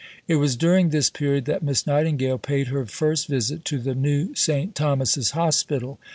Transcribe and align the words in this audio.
It 0.27 0.37
was 0.37 0.55
during 0.55 0.89
this 0.89 1.11
period 1.11 1.45
that 1.45 1.61
Miss 1.61 1.85
Nightingale 1.85 2.39
paid 2.39 2.69
her 2.69 2.87
first 2.87 3.27
visit 3.27 3.63
to 3.65 3.77
the 3.77 3.93
new 3.93 4.33
St. 4.33 4.73
Thomas's 4.73 5.29
Hospital. 5.37 5.99